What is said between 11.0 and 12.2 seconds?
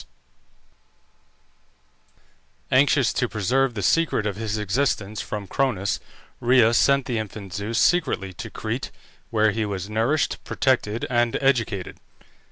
and educated.